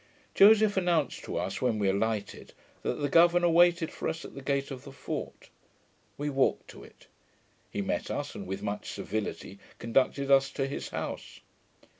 [0.33, 4.41] Joseph announced to us, when we alighted, that the governour waited for us at the
[4.41, 5.51] gate of the fort.
[6.17, 7.05] We walked to it.
[7.69, 11.41] He met us, and with much civility conducted us to his house.